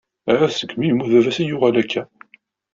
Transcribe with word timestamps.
Ahat 0.31 0.53
segmi 0.53 0.83
i 0.85 0.87
yemmut 0.87 1.09
baba-s 1.11 1.37
i 1.41 1.43
yuɣal 1.45 1.75
akka. 1.81 2.01